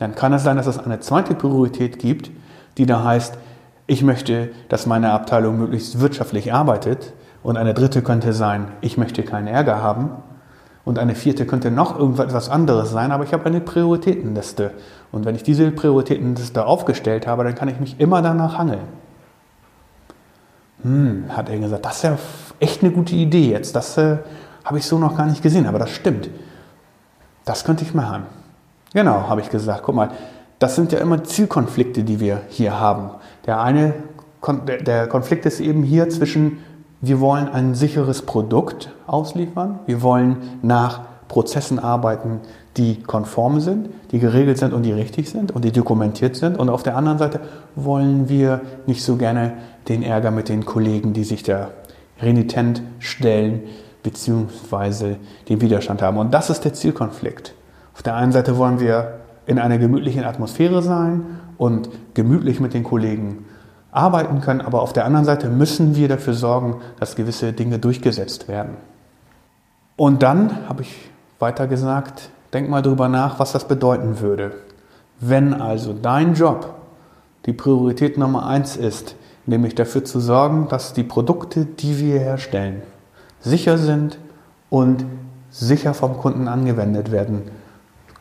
Dann 0.00 0.16
kann 0.16 0.32
es 0.32 0.42
sein, 0.42 0.56
dass 0.56 0.66
es 0.66 0.78
eine 0.78 0.98
zweite 0.98 1.36
Priorität 1.36 2.00
gibt, 2.00 2.32
die 2.76 2.86
da 2.86 3.04
heißt, 3.04 3.38
ich 3.86 4.02
möchte, 4.02 4.50
dass 4.68 4.86
meine 4.86 5.12
Abteilung 5.12 5.58
möglichst 5.58 6.00
wirtschaftlich 6.00 6.52
arbeitet 6.52 7.12
und 7.44 7.56
eine 7.56 7.74
dritte 7.74 8.02
könnte 8.02 8.32
sein, 8.32 8.66
ich 8.80 8.96
möchte 8.96 9.22
keinen 9.22 9.46
Ärger 9.46 9.80
haben 9.82 10.10
und 10.84 10.98
eine 10.98 11.14
vierte 11.14 11.46
könnte 11.46 11.70
noch 11.70 11.96
irgendwas 11.96 12.48
anderes 12.48 12.90
sein, 12.90 13.12
aber 13.12 13.22
ich 13.22 13.32
habe 13.32 13.46
eine 13.46 13.60
Prioritätenliste 13.60 14.72
und 15.12 15.24
wenn 15.24 15.36
ich 15.36 15.44
diese 15.44 15.70
Prioritätenliste 15.70 16.66
aufgestellt 16.66 17.28
habe, 17.28 17.44
dann 17.44 17.54
kann 17.54 17.68
ich 17.68 17.78
mich 17.78 18.00
immer 18.00 18.22
danach 18.22 18.58
hangeln 18.58 19.00
hm, 20.82 21.24
hat 21.28 21.48
er 21.48 21.58
gesagt, 21.58 21.84
das 21.84 21.96
ist 21.96 22.02
ja 22.04 22.18
echt 22.58 22.82
eine 22.82 22.92
gute 22.92 23.14
Idee 23.14 23.50
jetzt. 23.50 23.76
Das 23.76 23.96
äh, 23.98 24.18
habe 24.64 24.78
ich 24.78 24.86
so 24.86 24.98
noch 24.98 25.16
gar 25.16 25.26
nicht 25.26 25.42
gesehen, 25.42 25.66
aber 25.66 25.78
das 25.78 25.90
stimmt. 25.90 26.30
Das 27.44 27.64
könnte 27.64 27.84
ich 27.84 27.94
machen. 27.94 28.24
Genau, 28.92 29.28
habe 29.28 29.40
ich 29.40 29.50
gesagt. 29.50 29.82
Guck 29.84 29.94
mal, 29.94 30.10
das 30.58 30.74
sind 30.76 30.92
ja 30.92 30.98
immer 30.98 31.22
Zielkonflikte, 31.24 32.02
die 32.02 32.20
wir 32.20 32.42
hier 32.48 32.78
haben. 32.78 33.10
Der 33.46 33.60
eine, 33.60 33.94
der 34.86 35.06
Konflikt 35.06 35.46
ist 35.46 35.60
eben 35.60 35.82
hier 35.82 36.10
zwischen, 36.10 36.58
wir 37.00 37.20
wollen 37.20 37.48
ein 37.48 37.74
sicheres 37.74 38.22
Produkt 38.22 38.90
ausliefern, 39.06 39.78
wir 39.86 40.02
wollen 40.02 40.36
nach 40.62 41.00
Prozessen 41.28 41.78
arbeiten, 41.78 42.40
die 42.76 43.02
konform 43.02 43.60
sind, 43.60 43.88
die 44.10 44.18
geregelt 44.18 44.58
sind 44.58 44.72
und 44.72 44.82
die 44.82 44.92
richtig 44.92 45.30
sind 45.30 45.52
und 45.52 45.64
die 45.64 45.72
dokumentiert 45.72 46.36
sind. 46.36 46.58
Und 46.58 46.68
auf 46.68 46.82
der 46.82 46.96
anderen 46.96 47.18
Seite 47.18 47.40
wollen 47.76 48.28
wir 48.28 48.60
nicht 48.86 49.04
so 49.04 49.16
gerne 49.16 49.54
den 49.88 50.02
Ärger 50.02 50.30
mit 50.30 50.48
den 50.48 50.64
Kollegen, 50.64 51.12
die 51.12 51.24
sich 51.24 51.42
da 51.42 51.70
renitent 52.20 52.82
stellen, 52.98 53.62
beziehungsweise 54.02 55.16
den 55.48 55.60
Widerstand 55.60 56.02
haben. 56.02 56.18
Und 56.18 56.32
das 56.34 56.50
ist 56.50 56.64
der 56.64 56.74
Zielkonflikt. 56.74 57.54
Auf 58.00 58.04
der 58.04 58.14
einen 58.14 58.32
Seite 58.32 58.56
wollen 58.56 58.80
wir 58.80 59.18
in 59.44 59.58
einer 59.58 59.76
gemütlichen 59.76 60.24
Atmosphäre 60.24 60.80
sein 60.80 61.22
und 61.58 61.90
gemütlich 62.14 62.58
mit 62.58 62.72
den 62.72 62.82
Kollegen 62.82 63.44
arbeiten 63.92 64.40
können, 64.40 64.62
aber 64.62 64.80
auf 64.80 64.94
der 64.94 65.04
anderen 65.04 65.26
Seite 65.26 65.50
müssen 65.50 65.94
wir 65.94 66.08
dafür 66.08 66.32
sorgen, 66.32 66.80
dass 66.98 67.14
gewisse 67.14 67.52
Dinge 67.52 67.78
durchgesetzt 67.78 68.48
werden. 68.48 68.78
Und 69.96 70.22
dann 70.22 70.66
habe 70.66 70.80
ich 70.80 71.10
weiter 71.40 71.66
gesagt, 71.66 72.30
denk 72.54 72.70
mal 72.70 72.80
darüber 72.80 73.10
nach, 73.10 73.38
was 73.38 73.52
das 73.52 73.68
bedeuten 73.68 74.20
würde. 74.20 74.52
Wenn 75.20 75.52
also 75.52 75.92
dein 75.92 76.32
Job 76.32 76.76
die 77.44 77.52
Priorität 77.52 78.16
Nummer 78.16 78.46
eins 78.46 78.78
ist, 78.78 79.14
nämlich 79.44 79.74
dafür 79.74 80.06
zu 80.06 80.20
sorgen, 80.20 80.68
dass 80.70 80.94
die 80.94 81.04
Produkte, 81.04 81.66
die 81.66 81.98
wir 81.98 82.18
herstellen, 82.18 82.80
sicher 83.40 83.76
sind 83.76 84.18
und 84.70 85.04
sicher 85.50 85.92
vom 85.92 86.16
Kunden 86.16 86.48
angewendet 86.48 87.12
werden 87.12 87.42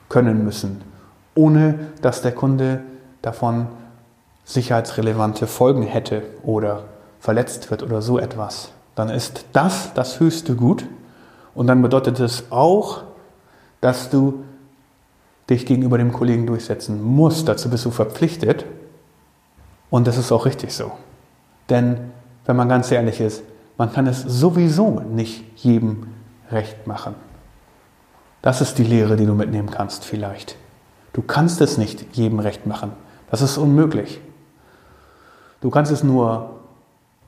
können 0.10 0.44
müssen, 0.44 0.82
ohne 1.36 1.80
dass 2.02 2.22
der 2.22 2.34
Kunde 2.34 2.82
davon 3.22 3.68
sicherheitsrelevante 4.44 5.48
Folgen 5.48 5.84
hätte 5.84 6.24
oder 6.44 6.84
verletzt 7.20 7.70
wird 7.70 7.84
oder 7.84 8.02
so 8.02 8.18
etwas, 8.18 8.72
dann 8.96 9.10
ist 9.10 9.46
das 9.54 9.94
das 9.94 10.20
höchste 10.20 10.56
Gut. 10.56 10.86
Und 11.54 11.68
dann 11.68 11.82
bedeutet 11.82 12.20
es 12.20 12.52
auch, 12.52 13.04
dass 13.82 14.10
du 14.10 14.44
dich 15.50 15.66
gegenüber 15.66 15.98
dem 15.98 16.14
Kollegen 16.14 16.48
durchsetzen 16.48 17.02
musst. 17.02 17.48
Dazu 17.48 17.70
bist 17.70 17.86
du 17.86 17.92
verpflichtet. 17.92 18.66
Und 19.90 20.08
das 20.08 20.18
ist 20.18 20.32
auch 20.32 20.46
richtig 20.46 20.74
so. 20.74 20.92
Denn, 21.70 22.12
wenn 22.46 22.56
man 22.56 22.70
ganz 22.70 22.92
ehrlich 22.92 23.22
ist, 23.22 23.44
man 23.78 23.92
kann 23.92 24.08
es 24.08 24.22
sowieso 24.22 25.00
nicht 25.00 25.44
jedem 25.64 26.08
recht 26.52 26.88
machen. 26.88 27.16
Das 28.42 28.62
ist 28.62 28.78
die 28.78 28.84
Lehre, 28.84 29.16
die 29.16 29.26
du 29.26 29.34
mitnehmen 29.34 29.70
kannst 29.70 30.06
vielleicht. 30.06 30.56
Du 31.14 31.22
kannst 31.22 31.60
es 31.62 31.78
nicht 31.78 32.16
jedem 32.16 32.40
recht 32.40 32.66
machen. 32.66 32.92
Das 33.32 33.42
ist 33.42 33.58
unmöglich. 33.58 34.22
Du 35.62 35.70
kannst 35.70 35.92
es 35.92 36.04
nur 36.04 36.52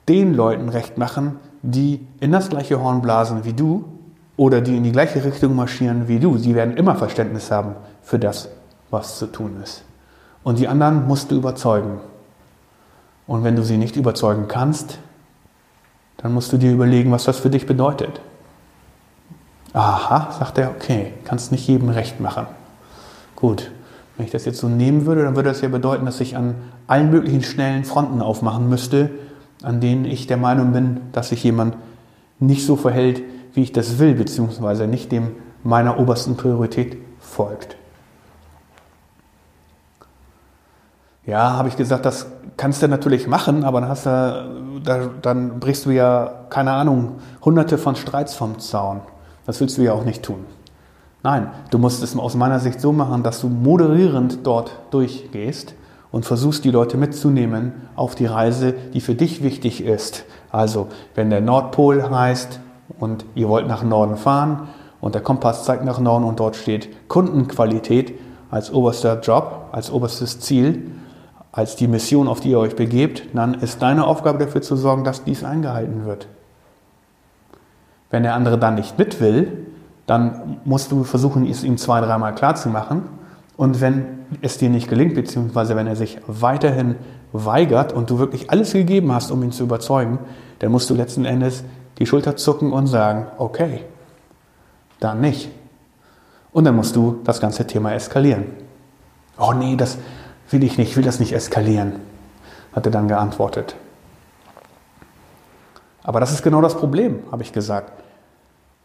den 0.08 0.34
Leuten 0.34 0.68
recht 0.68 0.98
machen, 0.98 1.36
die 1.62 2.06
in 2.20 2.32
das 2.32 2.48
gleiche 2.48 2.80
Horn 2.80 3.02
blasen 3.02 3.44
wie 3.44 3.52
du 3.52 3.84
oder 4.36 4.60
die 4.60 4.76
in 4.76 4.82
die 4.82 4.92
gleiche 4.92 5.22
Richtung 5.22 5.54
marschieren 5.54 6.08
wie 6.08 6.18
du. 6.18 6.38
Sie 6.38 6.54
werden 6.54 6.76
immer 6.76 6.96
Verständnis 6.96 7.50
haben 7.50 7.76
für 8.02 8.18
das, 8.18 8.48
was 8.90 9.18
zu 9.18 9.26
tun 9.26 9.60
ist. 9.62 9.84
Und 10.42 10.58
die 10.58 10.66
anderen 10.66 11.06
musst 11.06 11.30
du 11.30 11.36
überzeugen. 11.36 12.00
Und 13.26 13.44
wenn 13.44 13.54
du 13.54 13.62
sie 13.62 13.76
nicht 13.76 13.96
überzeugen 13.96 14.48
kannst, 14.48 14.98
dann 16.16 16.32
musst 16.32 16.52
du 16.52 16.56
dir 16.56 16.72
überlegen, 16.72 17.12
was 17.12 17.24
das 17.24 17.38
für 17.38 17.50
dich 17.50 17.66
bedeutet. 17.66 18.20
Aha, 19.72 20.32
sagt 20.38 20.58
er, 20.58 20.70
okay, 20.70 21.14
kannst 21.24 21.50
nicht 21.50 21.66
jedem 21.66 21.88
recht 21.88 22.20
machen. 22.20 22.46
Gut, 23.36 23.70
wenn 24.16 24.26
ich 24.26 24.32
das 24.32 24.44
jetzt 24.44 24.58
so 24.58 24.68
nehmen 24.68 25.06
würde, 25.06 25.22
dann 25.22 25.34
würde 25.34 25.48
das 25.48 25.62
ja 25.62 25.68
bedeuten, 25.68 26.04
dass 26.04 26.20
ich 26.20 26.36
an 26.36 26.54
allen 26.86 27.10
möglichen 27.10 27.42
schnellen 27.42 27.84
Fronten 27.84 28.20
aufmachen 28.20 28.68
müsste, 28.68 29.10
an 29.62 29.80
denen 29.80 30.04
ich 30.04 30.26
der 30.26 30.36
Meinung 30.36 30.72
bin, 30.72 31.00
dass 31.12 31.30
sich 31.30 31.42
jemand 31.42 31.76
nicht 32.38 32.66
so 32.66 32.76
verhält, 32.76 33.22
wie 33.54 33.62
ich 33.62 33.72
das 33.72 33.98
will, 33.98 34.14
beziehungsweise 34.14 34.86
nicht 34.86 35.10
dem 35.12 35.36
meiner 35.64 35.98
obersten 35.98 36.36
Priorität 36.36 36.98
folgt. 37.20 37.76
Ja, 41.24 41.52
habe 41.52 41.68
ich 41.68 41.76
gesagt, 41.76 42.04
das 42.04 42.26
kannst 42.56 42.82
du 42.82 42.88
natürlich 42.88 43.28
machen, 43.28 43.62
aber 43.62 43.80
dann, 43.80 43.88
hast 43.88 44.06
du, 44.06 44.80
da, 44.82 45.08
dann 45.22 45.60
brichst 45.60 45.86
du 45.86 45.90
ja, 45.90 46.46
keine 46.50 46.72
Ahnung, 46.72 47.20
hunderte 47.44 47.78
von 47.78 47.94
Streits 47.94 48.34
vom 48.34 48.58
Zaun. 48.58 49.00
Das 49.46 49.60
willst 49.60 49.78
du 49.78 49.82
ja 49.82 49.92
auch 49.92 50.04
nicht 50.04 50.22
tun. 50.22 50.44
Nein, 51.22 51.50
du 51.70 51.78
musst 51.78 52.02
es 52.02 52.16
aus 52.16 52.34
meiner 52.34 52.58
Sicht 52.58 52.80
so 52.80 52.92
machen, 52.92 53.22
dass 53.22 53.40
du 53.40 53.48
moderierend 53.48 54.40
dort 54.44 54.72
durchgehst 54.90 55.74
und 56.10 56.26
versuchst, 56.26 56.64
die 56.64 56.70
Leute 56.70 56.96
mitzunehmen 56.96 57.72
auf 57.96 58.14
die 58.14 58.26
Reise, 58.26 58.74
die 58.92 59.00
für 59.00 59.14
dich 59.14 59.42
wichtig 59.42 59.84
ist. 59.84 60.24
Also, 60.50 60.88
wenn 61.14 61.30
der 61.30 61.40
Nordpol 61.40 62.10
heißt 62.10 62.60
und 62.98 63.24
ihr 63.34 63.48
wollt 63.48 63.68
nach 63.68 63.82
Norden 63.82 64.16
fahren 64.16 64.68
und 65.00 65.14
der 65.14 65.22
Kompass 65.22 65.64
zeigt 65.64 65.84
nach 65.84 66.00
Norden 66.00 66.24
und 66.24 66.40
dort 66.40 66.56
steht 66.56 67.08
Kundenqualität 67.08 68.14
als 68.50 68.72
oberster 68.72 69.20
Job, 69.20 69.68
als 69.72 69.90
oberstes 69.90 70.40
Ziel, 70.40 70.90
als 71.52 71.76
die 71.76 71.88
Mission, 71.88 72.28
auf 72.28 72.40
die 72.40 72.50
ihr 72.50 72.58
euch 72.58 72.76
begebt, 72.76 73.24
dann 73.32 73.54
ist 73.54 73.80
deine 73.80 74.06
Aufgabe 74.06 74.38
dafür 74.44 74.62
zu 74.62 74.76
sorgen, 74.76 75.04
dass 75.04 75.24
dies 75.24 75.44
eingehalten 75.44 76.04
wird. 76.04 76.26
Wenn 78.12 78.22
der 78.22 78.34
andere 78.34 78.58
dann 78.58 78.76
nicht 78.76 78.98
mit 78.98 79.20
will, 79.20 79.66
dann 80.06 80.58
musst 80.64 80.92
du 80.92 81.02
versuchen, 81.02 81.46
es 81.48 81.64
ihm 81.64 81.78
zwei, 81.78 82.00
dreimal 82.00 82.34
klarzumachen. 82.34 83.02
Und 83.56 83.80
wenn 83.80 84.04
es 84.42 84.58
dir 84.58 84.68
nicht 84.70 84.88
gelingt, 84.88 85.14
beziehungsweise 85.14 85.74
wenn 85.76 85.86
er 85.86 85.96
sich 85.96 86.18
weiterhin 86.26 86.96
weigert 87.32 87.92
und 87.92 88.10
du 88.10 88.18
wirklich 88.18 88.50
alles 88.50 88.72
gegeben 88.74 89.12
hast, 89.12 89.30
um 89.30 89.42
ihn 89.42 89.50
zu 89.50 89.64
überzeugen, 89.64 90.18
dann 90.58 90.70
musst 90.70 90.90
du 90.90 90.94
letzten 90.94 91.24
Endes 91.24 91.64
die 91.98 92.06
Schulter 92.06 92.36
zucken 92.36 92.72
und 92.72 92.86
sagen, 92.86 93.26
okay, 93.38 93.84
dann 95.00 95.20
nicht. 95.20 95.50
Und 96.52 96.64
dann 96.64 96.76
musst 96.76 96.94
du 96.94 97.20
das 97.24 97.40
ganze 97.40 97.66
Thema 97.66 97.94
eskalieren. 97.94 98.44
Oh 99.38 99.52
nee, 99.52 99.76
das 99.76 99.96
will 100.50 100.62
ich 100.64 100.76
nicht, 100.76 100.90
ich 100.90 100.96
will 100.96 101.04
das 101.04 101.18
nicht 101.18 101.32
eskalieren, 101.32 101.94
hat 102.74 102.84
er 102.84 102.92
dann 102.92 103.08
geantwortet. 103.08 103.74
Aber 106.02 106.20
das 106.20 106.32
ist 106.32 106.42
genau 106.42 106.60
das 106.60 106.76
Problem, 106.76 107.20
habe 107.30 107.42
ich 107.42 107.52
gesagt. 107.52 108.01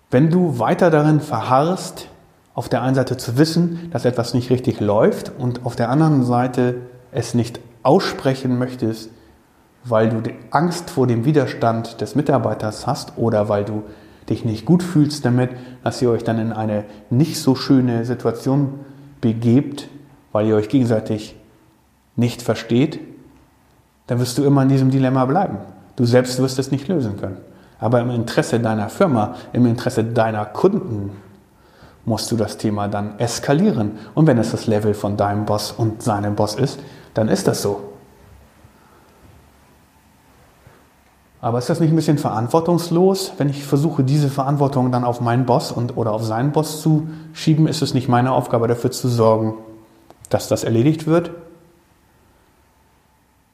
Wenn 0.10 0.30
du 0.30 0.58
weiter 0.60 0.90
darin 0.90 1.20
verharrst, 1.20 2.08
auf 2.54 2.70
der 2.70 2.82
einen 2.82 2.96
Seite 2.96 3.18
zu 3.18 3.38
wissen, 3.38 3.90
dass 3.92 4.06
etwas 4.06 4.34
nicht 4.34 4.50
richtig 4.50 4.80
läuft 4.80 5.32
und 5.38 5.66
auf 5.66 5.76
der 5.76 5.90
anderen 5.90 6.24
Seite 6.24 6.76
es 7.12 7.34
nicht 7.34 7.60
aussprechen 7.84 8.58
möchtest, 8.58 9.12
weil 9.84 10.10
du 10.10 10.22
Angst 10.52 10.90
vor 10.90 11.08
dem 11.08 11.26
Widerstand 11.26 12.02
des 12.02 12.16
Mitarbeiters 12.16 12.88
hast 12.88 13.18
oder 13.18 13.50
weil 13.50 13.66
du 13.66 13.84
dich 14.30 14.44
nicht 14.44 14.66
gut 14.66 14.84
fühlst 14.84 15.24
damit, 15.26 15.52
dass 15.84 16.02
ihr 16.02 16.10
euch 16.10 16.24
dann 16.24 16.40
in 16.40 16.52
eine 16.52 16.86
nicht 17.10 17.40
so 17.40 17.56
schöne 17.56 18.06
Situation 18.06 18.80
begebt, 19.22 19.88
weil 20.32 20.48
ihr 20.48 20.56
euch 20.56 20.70
gegenseitig 20.70 21.36
nicht 22.16 22.42
versteht, 22.42 23.00
dann 24.08 24.20
wirst 24.20 24.38
du 24.38 24.44
immer 24.44 24.64
in 24.64 24.70
diesem 24.70 24.90
Dilemma 24.90 25.26
bleiben. 25.26 25.58
Du 25.96 26.06
selbst 26.06 26.40
wirst 26.40 26.60
es 26.60 26.72
nicht 26.72 26.88
lösen 26.88 27.18
können. 27.18 27.38
Aber 27.80 28.02
im 28.02 28.10
Interesse 28.10 28.60
deiner 28.60 28.90
Firma, 28.90 29.36
im 29.54 29.66
Interesse 29.66 30.04
deiner 30.04 30.46
Kunden 30.46 31.12
musst 32.06 32.32
du 32.32 32.38
das 32.38 32.58
Thema 32.58 32.88
dann 32.88 33.20
eskalieren. 33.20 34.00
Und 34.16 34.28
wenn 34.28 34.38
es 34.38 34.52
das 34.52 34.66
Level 34.66 34.94
von 34.94 35.18
deinem 35.18 35.46
Boss 35.46 35.72
und 35.72 36.02
seinem 36.02 36.36
Boss 36.36 36.56
ist, 36.56 36.80
dann 37.14 37.28
ist 37.28 37.48
das 37.48 37.62
so. 37.62 37.82
Aber 41.40 41.60
ist 41.60 41.70
das 41.70 41.80
nicht 41.80 41.92
ein 41.92 41.96
bisschen 41.96 42.18
verantwortungslos, 42.18 43.34
wenn 43.38 43.50
ich 43.50 43.64
versuche, 43.64 44.04
diese 44.04 44.30
Verantwortung 44.30 44.92
dann 44.92 45.04
auf 45.04 45.22
meinen 45.22 45.46
Boss 45.46 45.72
und, 45.72 45.96
oder 45.96 46.14
auf 46.14 46.24
seinen 46.24 46.52
Boss 46.52 46.82
zu 46.82 47.10
schieben? 47.34 47.68
Ist 47.68 47.82
es 47.82 47.94
nicht 47.94 48.08
meine 48.08 48.32
Aufgabe, 48.32 48.68
dafür 48.68 48.90
zu 48.90 49.08
sorgen, 49.08 49.54
dass 50.30 50.48
das 50.48 50.64
erledigt 50.64 51.06
wird? 51.06 51.32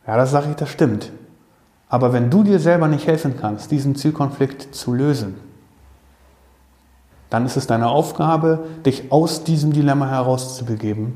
Ja, 0.08 0.16
das 0.16 0.32
sage 0.32 0.48
ich, 0.52 0.56
das 0.56 0.70
stimmt. 0.70 1.12
Aber 1.94 2.12
wenn 2.12 2.32
du 2.32 2.42
dir 2.42 2.58
selber 2.58 2.88
nicht 2.88 3.06
helfen 3.06 3.36
kannst, 3.40 3.70
diesen 3.70 3.96
Zielkonflikt 3.96 4.74
zu 4.74 4.96
lösen, 4.96 5.36
dann 7.30 7.46
ist 7.46 7.56
es 7.56 7.68
deine 7.68 7.88
Aufgabe, 7.90 8.64
dich 8.84 9.12
aus 9.12 9.44
diesem 9.44 9.74
Dilemma 9.74 10.08
herauszubegeben 10.08 11.14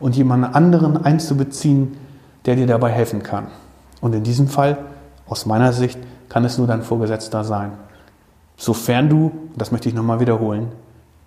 und 0.00 0.16
jemanden 0.16 0.52
anderen 0.52 1.04
einzubeziehen, 1.04 1.96
der 2.44 2.56
dir 2.56 2.66
dabei 2.66 2.90
helfen 2.90 3.22
kann. 3.22 3.46
Und 4.00 4.16
in 4.16 4.24
diesem 4.24 4.48
Fall, 4.48 4.78
aus 5.28 5.46
meiner 5.46 5.72
Sicht, 5.72 6.00
kann 6.28 6.44
es 6.44 6.58
nur 6.58 6.66
dein 6.66 6.82
Vorgesetzter 6.82 7.44
sein. 7.44 7.70
Sofern 8.56 9.08
du, 9.08 9.30
das 9.54 9.70
möchte 9.70 9.88
ich 9.88 9.94
nochmal 9.94 10.18
wiederholen, 10.18 10.72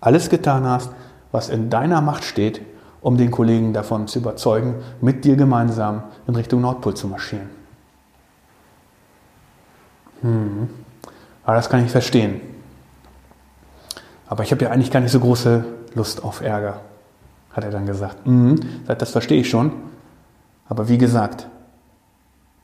alles 0.02 0.28
getan 0.28 0.66
hast, 0.66 0.90
was 1.30 1.48
in 1.48 1.70
deiner 1.70 2.02
Macht 2.02 2.24
steht, 2.24 2.60
um 3.00 3.16
den 3.16 3.30
Kollegen 3.30 3.72
davon 3.72 4.08
zu 4.08 4.18
überzeugen, 4.18 4.74
mit 5.00 5.24
dir 5.24 5.36
gemeinsam 5.36 6.02
in 6.26 6.34
Richtung 6.34 6.60
Nordpol 6.60 6.92
zu 6.92 7.08
marschieren. 7.08 7.61
Hm. 10.22 10.68
Aber 11.44 11.56
das 11.56 11.68
kann 11.68 11.84
ich 11.84 11.90
verstehen. 11.90 12.40
Aber 14.26 14.42
ich 14.42 14.50
habe 14.50 14.64
ja 14.64 14.70
eigentlich 14.70 14.90
gar 14.90 15.00
nicht 15.00 15.12
so 15.12 15.20
große 15.20 15.64
Lust 15.94 16.24
auf 16.24 16.40
Ärger, 16.40 16.80
hat 17.50 17.64
er 17.64 17.70
dann 17.70 17.84
gesagt. 17.84 18.26
Mhm. 18.26 18.58
Das 18.86 19.10
verstehe 19.10 19.40
ich 19.40 19.50
schon. 19.50 19.72
Aber 20.68 20.88
wie 20.88 20.96
gesagt, 20.96 21.48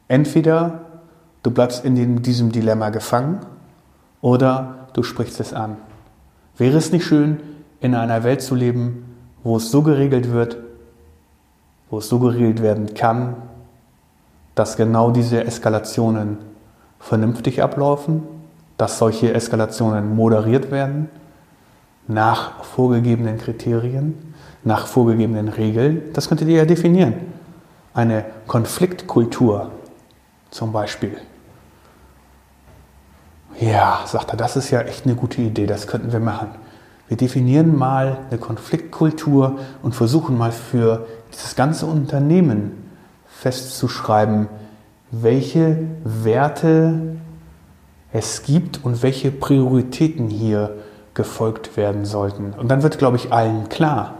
entweder 0.06 0.80
du 1.42 1.50
bleibst 1.50 1.84
in 1.84 2.22
diesem 2.22 2.52
Dilemma 2.52 2.88
gefangen 2.88 3.40
oder 4.22 4.88
du 4.94 5.02
sprichst 5.02 5.40
es 5.40 5.52
an. 5.52 5.76
Wäre 6.56 6.78
es 6.78 6.90
nicht 6.90 7.04
schön, 7.04 7.38
in 7.80 7.94
einer 7.94 8.24
Welt 8.24 8.40
zu 8.40 8.54
leben, 8.54 9.14
wo 9.44 9.58
es 9.58 9.70
so 9.70 9.82
geregelt 9.82 10.32
wird, 10.32 10.56
wo 11.90 11.98
es 11.98 12.08
so 12.08 12.18
geregelt 12.18 12.62
werden 12.62 12.94
kann, 12.94 13.36
dass 14.54 14.76
genau 14.76 15.10
diese 15.10 15.44
Eskalationen 15.44 16.38
vernünftig 16.98 17.62
ablaufen, 17.62 18.22
dass 18.76 18.98
solche 18.98 19.32
Eskalationen 19.34 20.14
moderiert 20.14 20.70
werden, 20.70 21.08
nach 22.06 22.64
vorgegebenen 22.64 23.38
Kriterien, 23.38 24.34
nach 24.64 24.86
vorgegebenen 24.86 25.48
Regeln. 25.48 26.02
Das 26.14 26.28
könntet 26.28 26.48
ihr 26.48 26.56
ja 26.56 26.64
definieren. 26.64 27.14
Eine 27.94 28.24
Konfliktkultur 28.46 29.70
zum 30.50 30.72
Beispiel. 30.72 31.16
Ja, 33.60 34.00
sagt 34.06 34.30
er, 34.30 34.36
das 34.36 34.56
ist 34.56 34.70
ja 34.70 34.80
echt 34.82 35.04
eine 35.04 35.16
gute 35.16 35.42
Idee, 35.42 35.66
das 35.66 35.86
könnten 35.86 36.12
wir 36.12 36.20
machen. 36.20 36.48
Wir 37.08 37.16
definieren 37.16 37.76
mal 37.76 38.18
eine 38.30 38.38
Konfliktkultur 38.38 39.58
und 39.82 39.94
versuchen 39.94 40.38
mal 40.38 40.52
für 40.52 41.06
dieses 41.32 41.56
ganze 41.56 41.86
Unternehmen 41.86 42.90
festzuschreiben, 43.26 44.48
welche 45.10 45.78
Werte 46.04 47.16
es 48.12 48.42
gibt 48.42 48.84
und 48.84 49.02
welche 49.02 49.30
Prioritäten 49.30 50.28
hier 50.28 50.76
gefolgt 51.14 51.76
werden 51.76 52.04
sollten. 52.04 52.52
Und 52.52 52.68
dann 52.68 52.82
wird, 52.82 52.98
glaube 52.98 53.16
ich, 53.16 53.32
allen 53.32 53.68
klar, 53.68 54.14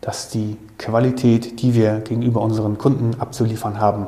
dass 0.00 0.28
die 0.28 0.56
Qualität, 0.78 1.62
die 1.62 1.74
wir 1.74 2.00
gegenüber 2.00 2.40
unseren 2.40 2.78
Kunden 2.78 3.20
abzuliefern 3.20 3.80
haben, 3.80 4.06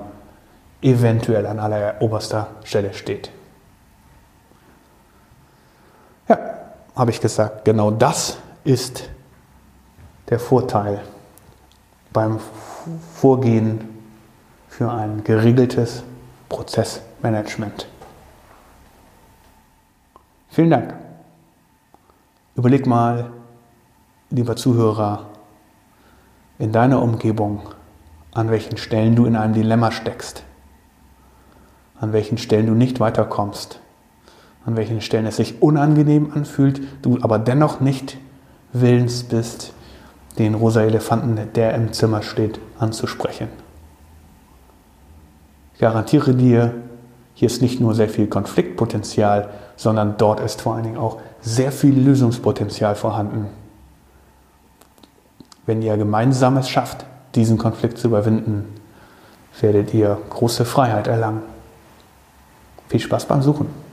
eventuell 0.82 1.46
an 1.46 1.58
alleroberster 1.58 2.48
Stelle 2.64 2.94
steht. 2.94 3.30
Ja, 6.28 6.38
habe 6.94 7.10
ich 7.10 7.20
gesagt, 7.20 7.64
genau 7.64 7.90
das 7.90 8.38
ist 8.64 9.08
der 10.28 10.38
Vorteil 10.38 11.00
beim 12.12 12.40
Vorgehen 13.14 13.95
für 14.76 14.92
ein 14.92 15.24
geregeltes 15.24 16.02
Prozessmanagement. 16.50 17.88
Vielen 20.50 20.68
Dank. 20.68 20.94
Überleg 22.56 22.86
mal, 22.86 23.30
lieber 24.28 24.54
Zuhörer, 24.54 25.24
in 26.58 26.72
deiner 26.72 27.00
Umgebung, 27.00 27.62
an 28.34 28.50
welchen 28.50 28.76
Stellen 28.76 29.16
du 29.16 29.24
in 29.24 29.34
einem 29.34 29.54
Dilemma 29.54 29.92
steckst, 29.92 30.42
an 31.98 32.12
welchen 32.12 32.36
Stellen 32.36 32.66
du 32.66 32.74
nicht 32.74 33.00
weiterkommst, 33.00 33.80
an 34.66 34.76
welchen 34.76 35.00
Stellen 35.00 35.24
es 35.24 35.36
sich 35.36 35.62
unangenehm 35.62 36.32
anfühlt, 36.34 36.82
du 37.00 37.16
aber 37.22 37.38
dennoch 37.38 37.80
nicht 37.80 38.18
willens 38.74 39.24
bist, 39.24 39.72
den 40.38 40.54
rosa 40.54 40.82
Elefanten, 40.82 41.50
der 41.54 41.72
im 41.74 41.94
Zimmer 41.94 42.22
steht, 42.22 42.60
anzusprechen. 42.78 43.48
Garantiere 45.78 46.34
dir, 46.34 46.74
hier 47.34 47.46
ist 47.46 47.60
nicht 47.60 47.80
nur 47.80 47.94
sehr 47.94 48.08
viel 48.08 48.28
Konfliktpotenzial, 48.28 49.50
sondern 49.76 50.16
dort 50.16 50.40
ist 50.40 50.62
vor 50.62 50.74
allen 50.74 50.84
Dingen 50.84 50.96
auch 50.96 51.18
sehr 51.42 51.70
viel 51.70 51.98
Lösungspotenzial 51.98 52.94
vorhanden. 52.94 53.46
Wenn 55.66 55.82
ihr 55.82 55.96
gemeinsam 55.96 56.56
es 56.56 56.68
schafft, 56.68 57.04
diesen 57.34 57.58
Konflikt 57.58 57.98
zu 57.98 58.08
überwinden, 58.08 58.64
werdet 59.60 59.92
ihr 59.92 60.18
große 60.30 60.64
Freiheit 60.64 61.08
erlangen. 61.08 61.42
Viel 62.88 63.00
Spaß 63.00 63.26
beim 63.26 63.42
Suchen. 63.42 63.85